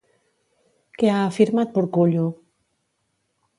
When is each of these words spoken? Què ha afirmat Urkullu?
Què 1.01 1.11
ha 1.11 1.19
afirmat 1.27 1.79
Urkullu? 1.83 2.25